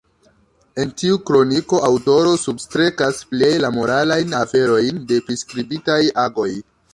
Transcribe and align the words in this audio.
En 0.83 0.93
tiu 1.01 1.17
kroniko 1.29 1.81
aŭtoro 1.89 2.31
substrekas 2.45 3.19
pleje 3.35 3.61
la 3.67 3.71
moralajn 3.77 4.35
aferojn 4.41 5.05
de 5.13 5.21
priskribitaj 5.29 6.01
agoj. 6.25 6.49